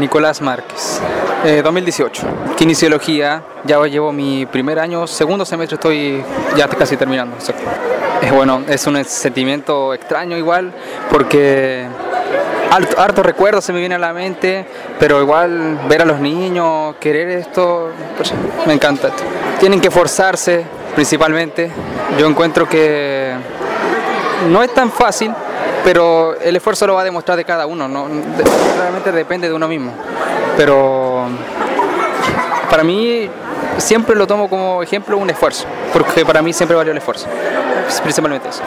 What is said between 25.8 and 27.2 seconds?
pero el esfuerzo lo va a